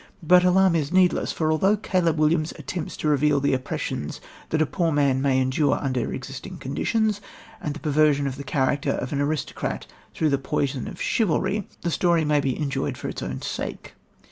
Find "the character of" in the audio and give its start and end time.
8.37-9.13